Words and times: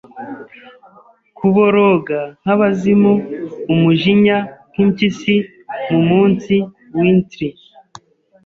Kuboroga 1.37 2.19
nkabazimu 2.41 3.13
umujinya 3.73 4.37
nkimpyisi 4.71 5.35
Mumunsi 5.91 6.55
wintry 6.97 7.49